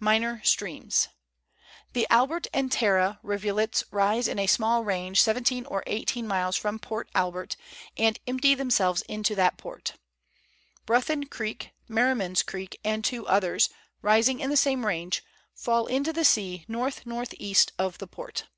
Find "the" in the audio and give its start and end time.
1.92-2.04, 14.50-14.56, 16.12-16.24, 17.98-18.08